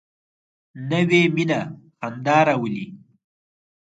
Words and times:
نوې 0.89 1.21
مینه 1.35 1.59
خندا 1.99 2.37
راولي 2.47 2.85